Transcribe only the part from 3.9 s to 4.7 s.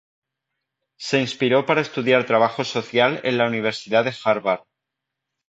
de Harvard.